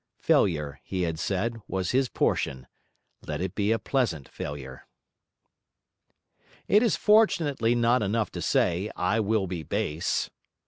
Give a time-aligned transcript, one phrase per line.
[0.17, 2.65] Failure, he had said, was his portion;
[3.27, 4.87] let it be a pleasant failure.
[6.67, 10.31] It is fortunately not enough to say 'I will be base.'